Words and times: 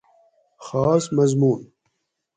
خاص 0.57 1.13
مضمون 1.13 1.71